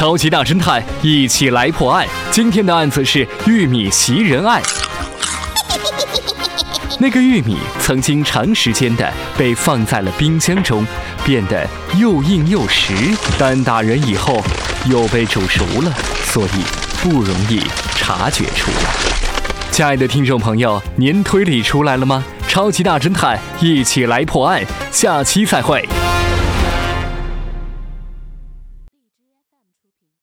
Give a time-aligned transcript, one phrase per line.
[0.00, 2.06] 超级大侦探一起来破案。
[2.30, 4.58] 今天的案子是玉米袭人案。
[6.98, 10.86] 那个玉米曾经长时间的被放在了冰箱中
[11.22, 11.68] 变得
[11.98, 12.94] 又硬又实
[13.38, 14.42] 但打人以后
[14.86, 15.92] 又被煮熟了
[16.24, 16.62] 所以
[17.02, 17.60] 不容易
[17.94, 18.90] 察觉出来。
[19.70, 22.24] 亲爱的听众朋友您推理出来了吗？
[22.48, 25.86] 超级大侦探一起来破案下期再会。